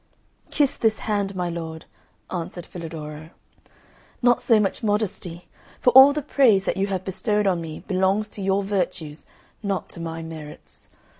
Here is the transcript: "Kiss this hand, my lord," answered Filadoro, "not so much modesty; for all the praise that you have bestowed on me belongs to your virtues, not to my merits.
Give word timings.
"Kiss 0.49 0.77
this 0.77 0.97
hand, 1.01 1.35
my 1.35 1.47
lord," 1.47 1.85
answered 2.31 2.65
Filadoro, 2.65 3.29
"not 4.23 4.41
so 4.41 4.59
much 4.59 4.81
modesty; 4.81 5.47
for 5.79 5.91
all 5.91 6.11
the 6.11 6.23
praise 6.23 6.65
that 6.65 6.75
you 6.75 6.87
have 6.87 7.05
bestowed 7.05 7.45
on 7.45 7.61
me 7.61 7.81
belongs 7.81 8.27
to 8.29 8.41
your 8.41 8.63
virtues, 8.63 9.27
not 9.61 9.89
to 9.89 9.99
my 9.99 10.23
merits. 10.23 10.89